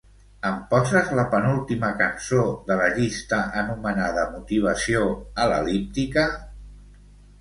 Em 0.51 0.53
poses 0.69 1.11
la 1.19 1.25
penúltima 1.33 1.91
cançó 1.99 2.39
de 2.71 2.77
la 2.81 2.87
llista 2.95 3.41
anomenada 3.65 4.27
"motivació" 4.39 5.05
a 5.45 5.47
l'el·líptica? 5.53 6.25